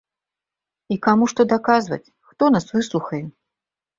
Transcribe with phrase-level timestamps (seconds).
[0.93, 3.23] І каму што даказваць, хто нас выслухае?